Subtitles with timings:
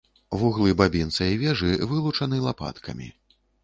[0.43, 3.17] Вуглы бабінца і вежы вылучаны лапаткамі.